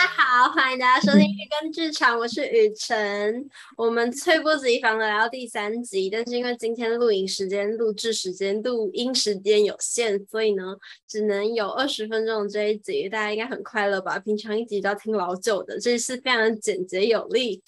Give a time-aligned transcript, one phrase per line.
[0.00, 3.46] 大家好，欢迎大家收听日更剧场，我是雨辰。
[3.76, 10.74] 我们猝不及防的来到第三集，但是因为今天录影时间、录制时间、录音时间有限，所以呢，
[11.06, 13.10] 只能有二十分钟这一集。
[13.10, 14.18] 大家应该很快乐吧？
[14.18, 17.62] 平常一集都要听老久的，这次非常简洁有力。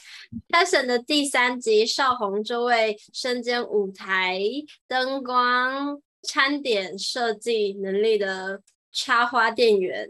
[0.49, 4.41] 开审的第三集，少红这位身兼舞台、
[4.89, 10.09] 灯光、餐点设计能力的插花店员。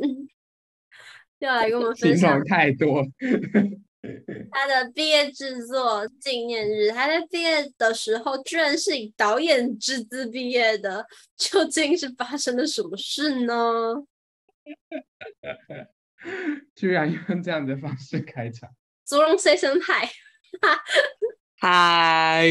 [1.46, 3.05] 要来跟我们分享太多。
[4.50, 14.05] 他的毕业制作纪念日，他在毕业的时候居然是以导演之姿毕业的，究竟是发生了什么事呢？
[16.74, 18.69] 居然用这样的方式开场，
[19.05, 20.11] 族龙 say 声嗨，
[21.59, 22.45] 嗨。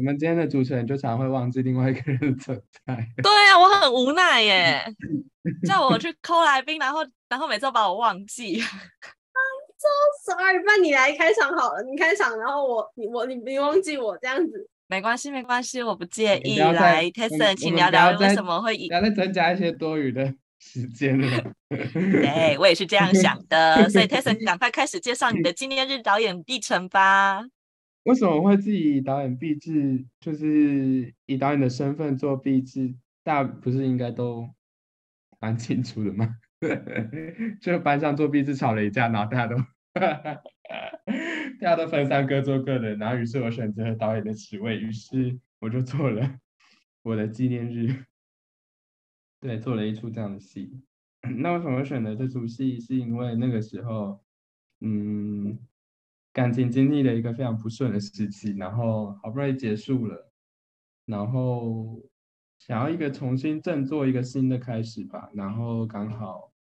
[0.00, 3.06] 我们今天的主持人就常会忘记另外一个人的存在。
[3.22, 4.82] 对啊，我很无奈耶，
[5.68, 8.62] 叫我去抠来宾，然后然后每次都把我忘记。
[8.62, 14.70] I'm so sorry，不然你来开场好了，你开场，然后我你我你你忘记我这样子。
[14.86, 16.58] 没关系没关系，我不介意。
[16.58, 21.44] 来，Tesson，请聊聊为什么会以不要再增加一些多余的时间了。
[21.68, 27.44] 对，我也是这样想的，所以 Tesson，赶快开始介绍你的纪念日导演历程吧。
[28.04, 32.94] 为什么会自己以导演毕制，就是以导演的身份做毕制？
[33.22, 34.48] 大家不是应该都
[35.38, 36.26] 蛮清楚的吗？
[37.60, 39.56] 就班上做毕制吵了一架，然后大家都
[41.60, 46.38] 大家都分散各做各的，然后于是我选择了导演的职位，于是我就做了
[47.02, 48.04] 我的纪念日，
[49.40, 50.82] 对，做了一出这样的戏。
[51.38, 52.80] 那为什么会选择这出戏？
[52.80, 54.24] 是因为那个时候，
[54.80, 55.58] 嗯。
[56.32, 60.30] 感情经历了一个非常不顺的时期，然后好不容易结束了，
[61.04, 62.00] 然后
[62.60, 66.52] 想要一个重新振作一个新的开始吧，然后刚好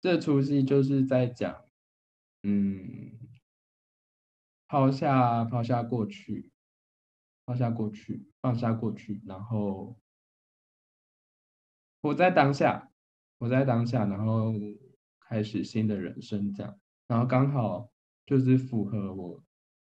[0.00, 1.64] 这出戏就是在讲，
[2.44, 3.18] 嗯，
[4.68, 6.52] 抛下抛下过去，
[7.44, 9.98] 抛下过去，放下过去，然后
[12.00, 12.92] 活在当下，
[13.40, 14.52] 活在当下，然后
[15.18, 16.78] 开始新的人生这样，
[17.08, 17.90] 然后刚好。
[18.26, 19.42] 就是符合我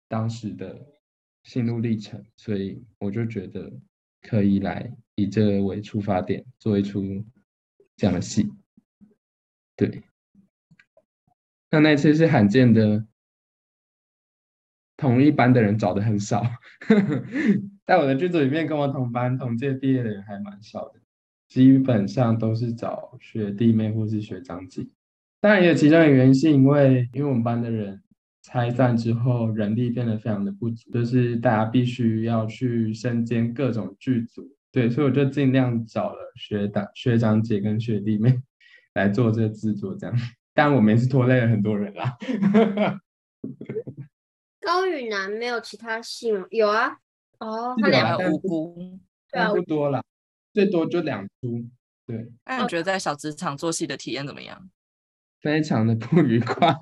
[0.07, 0.79] 当时的
[1.43, 3.71] 心路历程，所以我就觉得
[4.21, 7.01] 可以来以这个为出发点做一出
[7.95, 8.47] 这样的戏。
[9.75, 10.03] 对，
[11.71, 13.07] 那那次是罕见的，
[14.97, 16.43] 同一班的人找的很少，
[17.87, 20.99] 在我的剧组里面跟我同班同届毕业的人还蛮少的，
[21.47, 24.85] 基本上都是找学弟妹或是学长姐。
[25.39, 28.03] 当然也有其中的原因，是因为因为我们班的人。
[28.51, 38.41] 拆散之后，人力变得非常的不足，就是大家必须要去身兼各种剧组，对，所以我就尽量找了学长、学长姐跟学弟妹
[38.95, 40.15] 来做这个制作，这样。
[40.53, 42.17] 但我们也是拖累了很多人啦。
[44.59, 46.45] 高宇南没有其他戏吗？
[46.49, 46.97] 有啊，
[47.37, 48.99] 哦，他两个无辜，
[49.31, 50.03] 对啊，不多啦，
[50.53, 51.63] 最多就两出。
[52.05, 54.69] 对，那你觉得在小职场做戏的体验怎么样？
[55.41, 56.73] 非常的不愉快，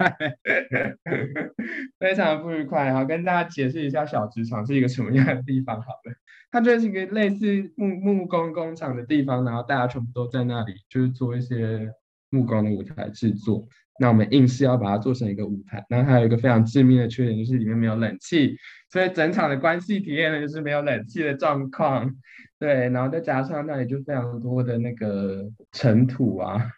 [2.00, 2.92] 非常的不愉快。
[2.92, 5.80] 好，跟大家解释一下小职场是一个什么样的地方。
[5.82, 6.14] 好了，
[6.52, 11.92] 它就是一个类似木木工工厂的地方，然后大家全部都在那里，就是做一些
[12.30, 13.68] 木工的舞台制作。
[14.00, 18.56] 那我们硬是要把它做成一个舞台，那它有一个非常致命的缺点，就是里面没有冷气，
[18.92, 22.12] 所以整场的关系体验呢，就是没有冷气的状况。
[22.60, 26.72] 对，然后再加上那里就非常多的那个尘土啊。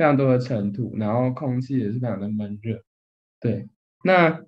[0.00, 2.82] 非常多的尘土，然后空气也是非常的闷热。
[3.38, 3.68] 对，
[4.02, 4.40] 那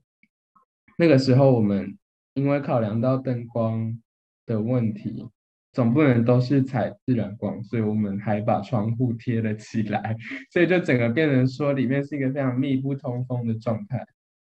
[0.97, 1.99] 那个时候我们
[2.33, 4.01] 因为考量到灯光
[4.47, 5.29] 的问题，
[5.75, 10.17] 总不能都是采自然光，所以我们还把窗户贴了起来，
[10.51, 14.07] 所以就整个变成说里面是一个非常密不通风的状态。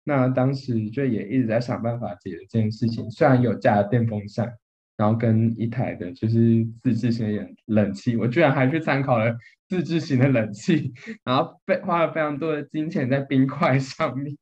[0.02, 4.50] 那当时就也一直在想办法解决这件事情，虽然有架电风扇。
[4.96, 9.36] 然后跟一台的就是自制型的冷气，我居然还去参考了
[9.68, 10.92] 自制型的冷气，
[11.24, 14.34] 然后被花了非常多的金钱在冰块上面，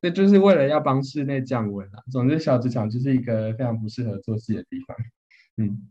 [0.00, 2.02] 那就是为了要帮室内降温啊。
[2.10, 4.96] 总之，小职场就是一个非常不适合做戏的地方。
[5.56, 5.88] 嗯，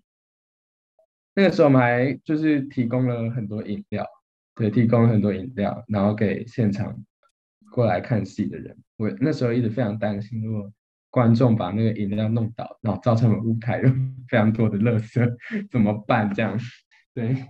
[1.36, 4.06] 那个时候我们还就是提供了很多饮料，
[4.56, 6.98] 对，提供了很多饮料，然后给现场
[7.72, 8.78] 过来看戏的人。
[8.98, 10.72] 我那时候一直非常担心，如果
[11.10, 13.90] 观众把那个饮料弄倒，然后造成了舞台有
[14.28, 16.34] 非常多的垃圾，怎么办？
[16.34, 16.58] 这样，
[17.14, 17.46] 对。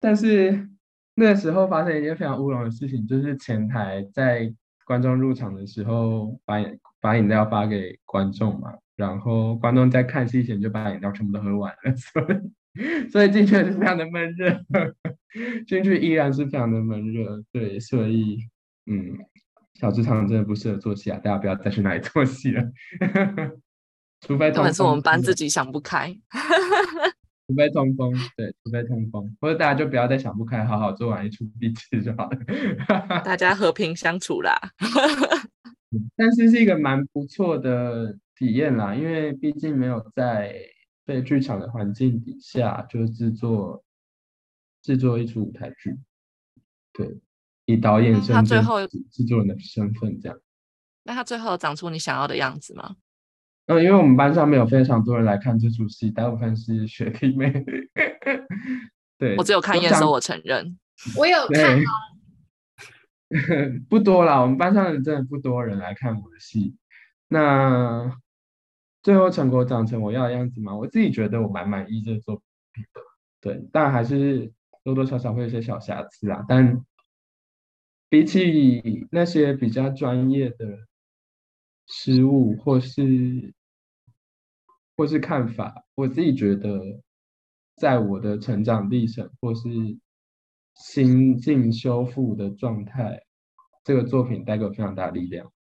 [0.00, 0.68] 但是
[1.14, 4.52] 那个时候发生一件非常乌龙的事情，就是前台在
[4.84, 6.56] 观众入场的时候把
[7.00, 12.26] 把饮料发给观众嘛，然后观众在看戏前就把饮料全部都喝完了，所以
[13.10, 14.62] 所以进去是非常的闷热，
[15.66, 17.42] 进去依然是非常的闷热。
[17.50, 18.38] 对，所以
[18.84, 19.16] 嗯，
[19.78, 22.62] 小职场真的不适合做戏啊，大家不要再去那里做戏了。
[24.22, 26.16] 除非通风，是我们班自己想不开。
[27.46, 32.38] 除非通风，对，除非通风，或者大家就不要再想不开，好好做完一出壁纸就好了。
[33.22, 34.58] 大家和平相处啦。
[36.16, 40.54] 但是是一个蛮不错的体验啦，因为毕竟没有在
[41.04, 43.84] 被剧场的环境底下，就是制作
[44.82, 45.96] 制作一出舞台剧。
[46.92, 47.16] 对，
[47.66, 50.38] 以导演身份、他最后制作人的身份这样。
[51.04, 52.96] 那他最后长出你想要的样子吗？
[53.66, 57.52] 嗯，因为我们班上没有非常多人来看这出戏，大部分是学弟妹。
[59.18, 60.78] 对，我只有看验收，我承认。
[61.16, 61.90] 我有看到，
[63.90, 66.76] 不多啦，我们班上真的不多人来看我的戏。
[67.28, 68.16] 那
[69.02, 70.76] 最后成果长成我要的样子吗？
[70.76, 72.36] 我自己觉得我蛮满意这个作
[72.72, 73.00] 品的。
[73.40, 74.52] 对，但还是
[74.84, 76.44] 多多少少会有些小瑕疵啊。
[76.48, 76.84] 但
[78.08, 80.78] 比起那些比较专业的
[81.86, 83.52] 失误，或是。
[84.98, 87.02] 或是看法，我自己觉得，
[87.74, 89.68] 在我的成长历程或是
[90.74, 93.20] 心境修复的状态，
[93.84, 95.52] 这个作品带给我非常大的力量。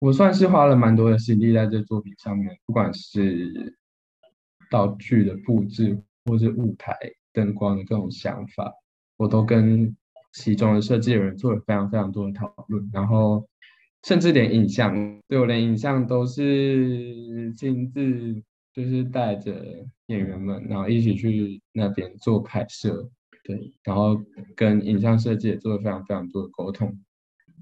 [0.00, 3.78] 我算是花了蛮多的心力在这作品上面，不管是
[4.68, 6.92] 道具的布置，或是舞台
[7.32, 8.72] 灯光的各种想法，
[9.18, 9.96] 我都跟
[10.32, 13.48] 其中的设计人做了非常非常多的讨论，然后
[14.04, 18.42] 甚至连影像，对，我连影像都是亲自。
[18.72, 23.10] 就是带着演员们，然后一起去那边做拍摄，
[23.42, 24.16] 对，然后
[24.54, 26.96] 跟影像设计也做了非常非常多的沟通，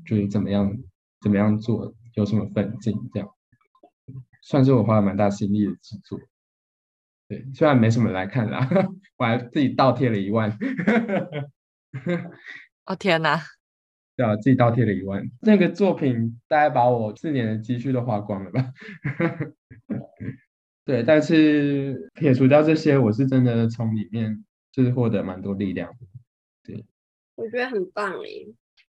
[0.04, 0.70] 就是怎么样
[1.22, 3.28] 怎么样做，有什么分镜，这样，
[4.42, 6.20] 算是我花了蛮大心力的制作。
[7.26, 8.68] 对，虽然没什么来看啦，
[9.16, 10.54] 我还自己倒贴了一万。
[12.86, 13.42] 哦天哪！
[14.16, 15.22] 对啊，自己倒贴了一万。
[15.42, 18.72] 那个作品大概把我四年的积蓄都花光了吧。
[20.84, 25.98] 对，但是撇除掉这些，我是真的从里面就是获得蛮多力量的。
[26.64, 26.84] 对，
[27.36, 28.46] 我觉得很棒诶。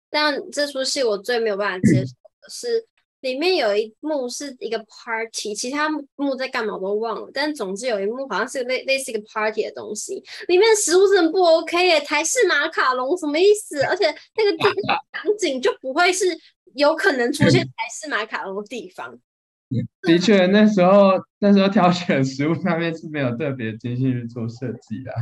[0.09, 2.87] 但这出戏我最没有办法接受的是，
[3.21, 7.31] 里面有一幕是一个 party，其他幕在干嘛我都忘了。
[7.33, 13.83] 但总之有一幕好像是类类似一个 party 的东西，里面的食物真的不 OK 耶，台式马卡龙什么意思？
[13.83, 14.07] 而且
[14.37, 14.65] 那个地
[15.13, 16.27] 场景就不会是
[16.75, 19.19] 有可能出现台式马卡龙的地方。
[20.01, 21.11] 的确，那时候
[21.41, 25.13] 那时候挑选食物上面是没有特别精心去做设计的，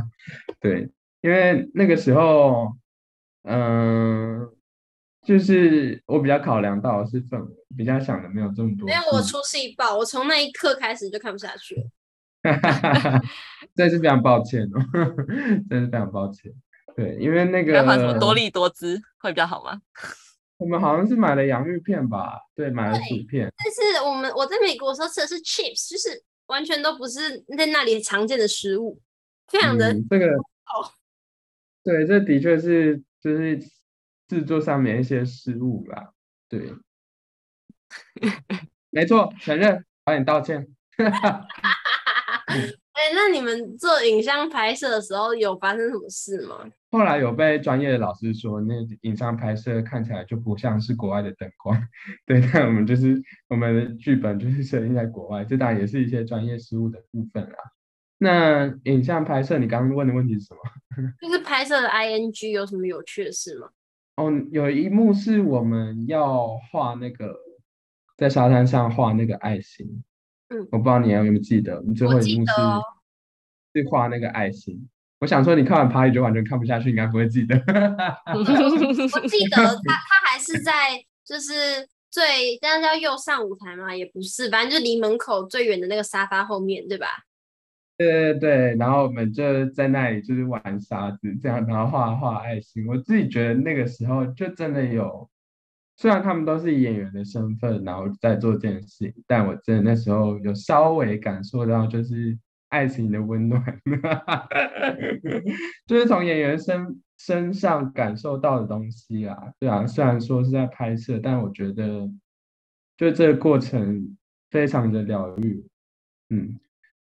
[0.61, 0.89] 对，
[1.19, 2.71] 因为那个时候，
[3.43, 4.53] 嗯、呃，
[5.27, 8.87] 就是我比较考量到是氛围，比较想的没有这么多。
[8.87, 11.83] 没有我出戏爆，我从那一刻开始就看不下去了。
[13.75, 14.79] 这是非常抱歉哦，
[15.69, 16.49] 真是非常抱歉。
[16.95, 19.81] 对，因为那个什么多力多滋会比较好吗？
[20.55, 22.39] 我们好像是买了洋芋片吧？
[22.55, 23.51] 对，买了薯片。
[23.57, 28.99] 但是我们我在美国时候吃的是 chips，就是完全都不是在那里常见的食物，
[29.49, 30.89] 非常的、嗯、这个哦。
[31.83, 33.59] 对，这的确是就是
[34.27, 36.11] 制作上面一些失误啦。
[36.49, 36.73] 对，
[38.89, 40.67] 没错，承认，导演道歉。
[42.97, 46.67] 哎，那你们做影像拍摄的时候有发生什么事吗？
[46.89, 51.79] 后来有被专业的老师说，那影像拍摄看起来就不像是国外的灯光。
[52.25, 57.57] 对，但我们就是我们的剧本就是设定在国外，这当然也是一些专业失误的部分啦。
[58.17, 60.59] 那影像拍摄，你刚刚问的问题是什么？
[61.21, 63.69] 就是拍摄的 ING 有什么有趣的事吗？
[64.17, 67.35] 哦，有一幕是我们要画那个
[68.17, 70.03] 在沙滩上画那个爱心。
[70.49, 72.53] 嗯，我不知道你还有没有记得，我们最后一幕是
[73.81, 74.89] 是画那个爱心。
[75.19, 77.55] 我想说，你看完《趴》就完全看不下去，应该不会记得。
[78.33, 80.71] 我记得他，他还是在
[81.25, 87.07] 就是最，但是要右上舞台嘛，也不是，反正就离门口最远的那个沙发后面对吧？
[87.97, 92.85] 对对对，然后我们就在那里就是玩沙子，这样，然后画画爱心。
[92.87, 95.27] 我自己觉得那个时候就真的有。
[95.99, 102.37] 虽然他们都是以演员的身份，然后在做这件事情，但我真的那时候有稍微感受到，就是
[102.69, 103.81] 爱情的温暖，
[105.87, 109.35] 就是从演员身身上感受到的东西啊。
[109.59, 112.07] 对啊，虽然说是在拍摄，但我觉得
[112.95, 114.15] 就这个过程
[114.51, 115.65] 非常的疗愈。
[116.29, 116.59] 嗯，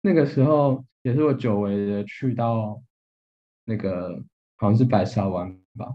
[0.03, 2.83] 那个时候也是我久违的去到
[3.65, 4.23] 那个
[4.57, 5.95] 好像是白沙湾吧，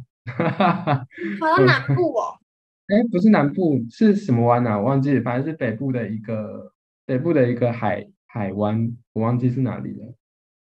[1.39, 2.37] 跑到南部哦？
[2.87, 4.77] 哎，不是南部，是什么湾啊？
[4.77, 6.71] 我忘记，反正是北部的一个
[7.05, 10.13] 北部的一个海海湾，我忘记是哪里了。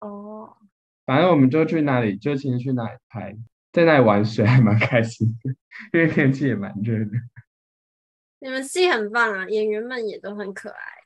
[0.00, 0.56] 哦，
[1.04, 3.36] 反正我们就去那里，就其实去那里拍，
[3.72, 5.50] 在那里玩水还蛮开心的，
[5.98, 7.10] 因为天气也蛮热的。
[8.38, 11.01] 你们戏很棒啊，演员们也都很可爱。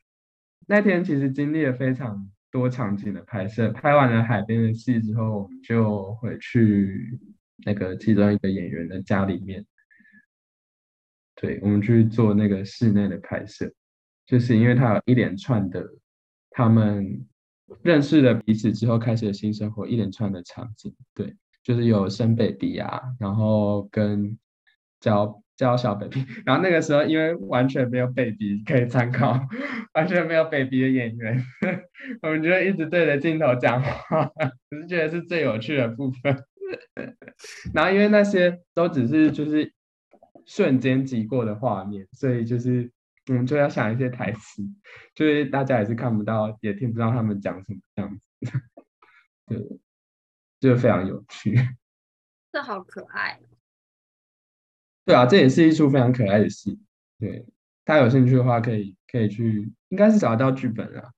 [0.67, 7.19] 那天其实经历了非常多场景的拍摄，拍完了海边的戏之后，我们就回去
[7.65, 9.65] 那个其中一个演员的家里面。
[11.37, 13.71] 对，我们去做那个室内的拍摄，
[14.27, 15.87] 就是因为他有一连串的
[16.51, 17.27] 他们
[17.83, 20.95] 认识了彼此之后开始的新生活，一连串的场景。
[21.15, 24.37] 对，就是有生 baby 啊，然后跟
[24.99, 29.41] 教教小 baby，然后那个时候因为完全没有 baby 可以参考，
[29.95, 31.45] 完全没有 baby 的演员，
[32.23, 34.31] 我们就一直对着镜头讲话，
[34.71, 36.45] 只是觉得是最有趣的部分。
[37.75, 39.73] 然后因为那些都只是就是。
[40.49, 42.89] 瞬间即过的画面，所以就是
[43.27, 44.63] 我们就要想一些台词，
[45.13, 48.53] 就是大家也是看不到，也听不到他们讲什么样子，
[49.49, 49.59] 对，
[50.61, 51.59] 就非常有趣。
[52.53, 53.41] 这好可爱。
[55.07, 56.79] 对啊，这也是一出非常可爱的戏。
[57.19, 57.47] 对，
[57.85, 61.13] 大家有兴趣的话，可以可以去，应该是找得到剧本啊。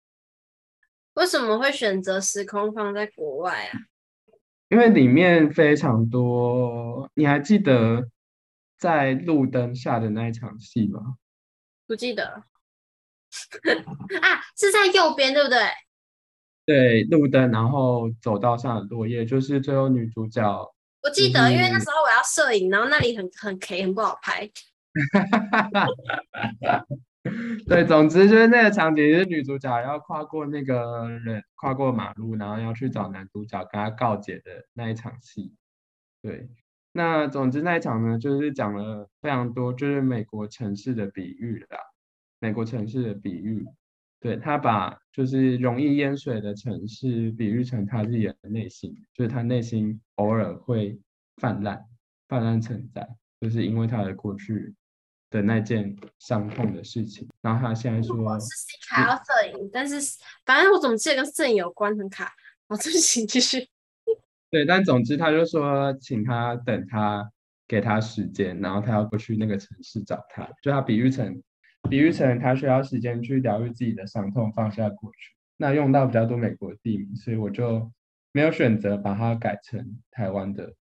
[1.15, 3.81] 为什么会选择时空放在国外啊？
[4.69, 8.09] 因为里面非常多，你还记得？
[8.79, 11.17] 在路灯下的那一场戏吗？
[11.89, 12.27] 不记得
[14.23, 15.59] 啊，是在右边对不对？
[16.65, 20.73] 对，路灯，然后走道上的落叶，就是最后女主角。
[21.09, 24.47] 我记得，因为那时候我要摄影，然后那里很很 K，很不好拍。
[27.67, 35.55] 对，总之就是那个场景，就是女主角要跨过那个人，跨过马路，然后要去找男主角，跟他告解的那一场戏。
[36.21, 36.51] 对。
[36.93, 41.79] 那总之那一场呢，就是讲了非常多，就是美国城市的比喻啦。
[42.39, 43.65] 美国城市的比喻，
[44.21, 50.99] 对，他把就是容易淹水的城市比喻成他自己的内心，就是他内心偶尔会
[51.37, 51.85] 泛滥、
[52.29, 53.09] 泛滥成灾，
[53.41, 54.75] 就是因为他的过去
[55.31, 57.29] 的那件伤痛的事情。
[57.43, 58.47] 然后他现在说，我是
[58.91, 59.97] 还要摄影，但是
[60.45, 62.33] 反正我怎么记得跟摄影有关，很卡。
[62.69, 63.69] 好，继续继续。
[64.51, 67.31] 对，但总之他就说，请他等他
[67.69, 71.41] 给他时间，然后他要过去那个城市找他，就他比喻成，
[71.89, 75.35] 比喻成他需要时间去疗愈自己的伤痛，放下过去。
[75.57, 77.91] 那用到比较多美国地名，所以我就
[78.33, 80.75] 没有选择把它改成台湾的。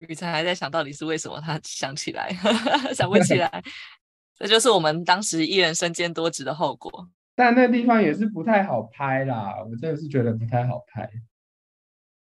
[0.00, 2.32] 雨辰还在想到底是为什么他想起来，
[2.94, 3.62] 想不起来，
[4.38, 7.08] 这就是我们当时一人身兼多职的后果。
[7.34, 11.08] 但那个地方也是不太好拍啦，我真的是觉得不太好拍。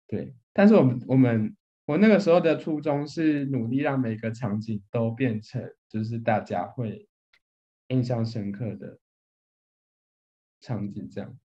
[0.07, 0.33] 对。
[0.53, 7.07] 但是我们我们我那个时候的初衷是努力让每个场景都变成就是大家会
[7.89, 8.99] 印象深刻的
[10.61, 11.39] 场景，这样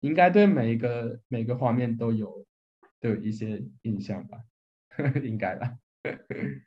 [0.00, 2.46] 应该对每一个每个画面都有
[3.00, 4.38] 都有一些印象吧，
[5.22, 5.78] 应该吧。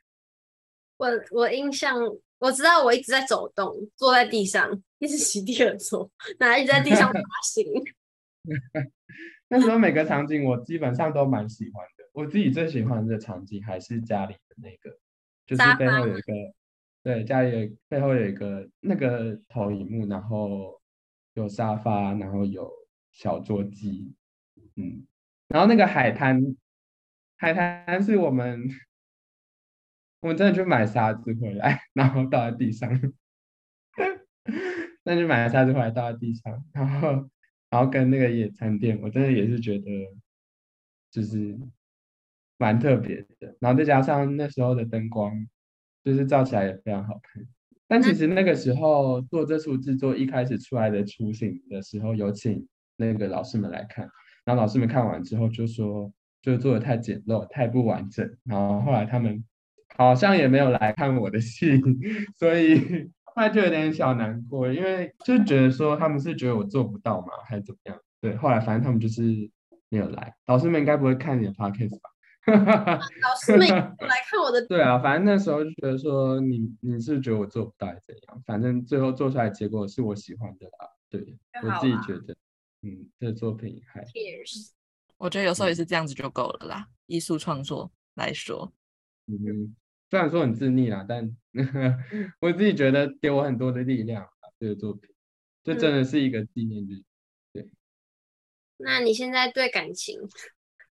[0.98, 1.96] 我我印象
[2.38, 7.64] 我知道我一直在走动，坐在地上一直席地而坐，然后一直在地上爬行。
[9.48, 14.98] 那时候每个场景我基本上都蛮喜欢的，我自己最喜欢的场景还是家里的那个，
[15.46, 16.32] 就是背后有一个，
[17.08, 20.78] 对，家里有背后有一个那个投影幕，然后
[21.32, 22.70] 有沙发，然后有
[23.12, 24.14] 小桌机，
[24.76, 25.06] 嗯，
[25.48, 26.38] 然后那个海滩，
[27.38, 28.68] 海滩是我们，
[30.20, 32.90] 我们真的去买沙子回来， 然后倒在地上，
[35.02, 37.30] 那就买了沙子回来倒在地上，然后。
[37.70, 39.84] 然后跟那个野餐垫，我真的也是觉得，
[41.10, 41.54] 就是
[42.56, 43.54] 蛮特别的。
[43.60, 45.46] 然后再加上那时候的灯光，
[46.08, 47.44] 就是照起来也非常好看。
[47.86, 54.08] 但其实那个时候做这出制作一开始出来的雏形的时候，有请那个老师们来看，
[54.44, 56.10] 然后老师们看完之后就说，
[56.40, 58.26] 就做的太简陋，太不完整。
[58.44, 59.44] 然后后来他们
[59.96, 61.80] 好像也没有来看我的戏，
[62.38, 63.10] 所以。
[63.34, 67.96] 后来就有点小难过，因为就觉得说他们是觉得我做不到嘛，还是怎么样？
[68.20, 69.22] 对，后来反正他们就是
[69.90, 70.34] 没有来。
[70.46, 72.10] 老师们应该不会看你的 podcast 吧？
[73.22, 74.66] 老师们来看我的。
[74.66, 78.42] 对啊，反正那时候就觉得说你你是觉得我做不到还是怎样？
[78.46, 80.90] 反正最后做出来结果是我喜欢的啦。
[81.10, 82.36] 对，我自己觉得，
[82.82, 84.04] 嗯，这作品还。
[85.16, 88.72] 我觉得有时候也是这样子就够了啦，艺术创作来说。
[89.26, 89.74] 嗯。
[90.10, 91.36] 虽然说很自溺啦，但
[92.40, 94.26] 我自己觉得给我很多的力量。
[94.58, 95.08] 这个作品，
[95.62, 97.04] 这真的是一个纪念日。
[97.52, 97.70] 对。
[98.78, 100.18] 那你现在对感情？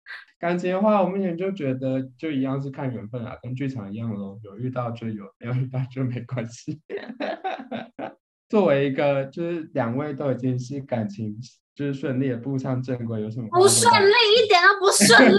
[0.40, 6.80] 感情的话，我目前就觉得就一样是看缘分啊，跟剧场一样咯，有遇到就有，没有遇到就没关系。
[8.50, 11.36] 作为一个就是两位都已经是感情
[11.76, 14.14] 就是顺利的步上正轨，有什么不顺利？
[14.44, 15.38] 一点都不顺利。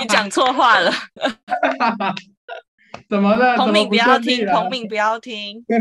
[0.00, 0.90] 你讲错话了。
[3.08, 3.56] 怎么了？
[3.56, 5.62] 同命不要听，同命不要听。
[5.66, 5.80] 对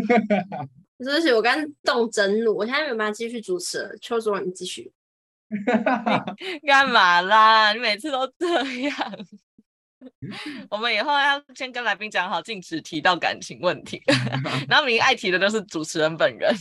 [1.15, 3.95] 不起，我刚动真怒，我现在没有办法继续主持了。
[4.01, 4.91] 邱总，你继续。
[6.65, 7.73] 干嘛啦？
[7.73, 8.97] 你每次都这样。
[10.69, 14.01] 我们以后要先跟来宾讲好，禁止提到感情问题。
[14.67, 16.53] 然后，明爱提的都是主持人本人。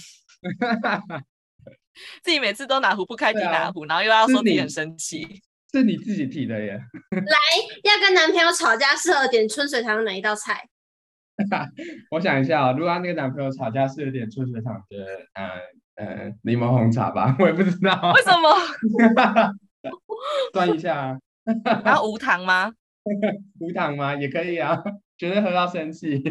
[2.23, 5.43] 自己每次都哪壶不开提哪壶，啊、然后又要说你很生气。
[5.73, 6.73] 是你自己提的耶。
[7.11, 7.37] 来，
[7.85, 10.69] 要跟男朋友吵架，适合点春水堂的哪一道菜？
[12.11, 15.49] 我想一下啊、哦，如果那个男朋友吵架，适合点春水堂的，呃
[15.97, 17.37] 呃，柠檬红茶吧。
[17.41, 19.53] 我也不知道为什么。
[20.53, 21.19] 算一下啊。
[21.85, 22.73] 然后无糖吗？
[23.61, 24.15] 无糖吗？
[24.15, 24.77] 也可以啊，
[25.19, 26.23] 绝对喝到生气。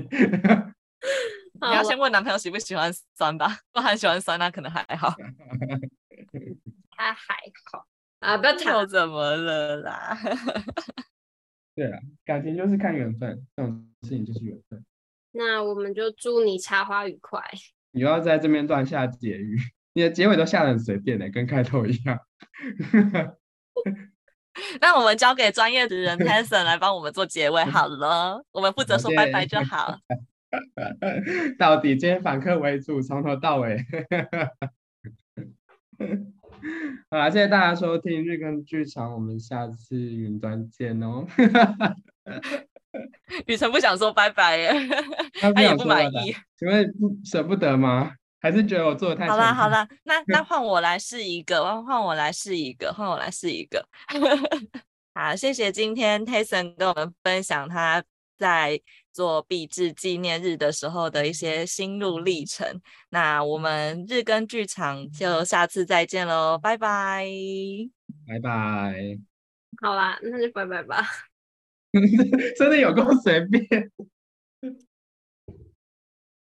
[1.63, 5.13] 你要先问男朋友喜不喜欢酸吧，如果他喜欢酸，那可能还好。
[6.91, 7.36] 他还
[7.72, 7.86] 好。
[8.20, 10.18] 啊，不要吵，怎么了啦？
[11.75, 14.84] 对啊，感情就是看缘分，这种事情就是缘分。
[15.34, 17.44] 那我们就祝你插花愉快。
[17.91, 19.57] 你要在这边乱下结语，
[19.93, 22.19] 你的结尾都下的很随便的，跟开头一样。
[24.81, 29.98] 那我们交给专业的人 Tyson 来帮我们做结尾好了，我们负责说拜拜就好。
[31.57, 33.77] 到底今天反客为主，从头到尾。
[37.10, 41.25] 好啦，谢谢大家收听日更剧场，我们下次云端见哦。
[43.48, 44.71] 雨辰不想说拜拜耶，
[45.39, 46.36] 他，他也不满意。
[46.57, 48.12] 请问不舍不得吗？
[48.39, 49.27] 还是觉得我做的太……
[49.27, 53.88] 好了好了，那那换我来试一个，换我来试一个，换我来试一个。
[55.13, 58.03] 好，谢谢今天 Tyson 跟我们分享他
[58.38, 58.81] 在。
[59.13, 62.65] 做毕制纪念日的时候的一些心路历程。
[63.10, 67.27] 那我们日更剧场就下次再见喽，拜拜，
[68.25, 68.95] 拜拜。
[69.82, 71.06] 好啦，那就拜拜吧。
[72.58, 73.91] 真的有够随便。